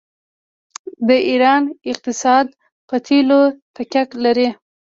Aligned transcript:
د 1.07 1.09
ایران 1.29 1.63
اقتصاد 1.91 2.45
په 2.87 2.95
تیلو 3.07 3.41
تکیه 3.75 4.03
لري. 4.25 4.49